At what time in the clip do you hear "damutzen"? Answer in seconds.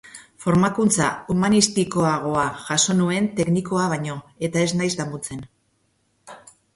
5.03-5.45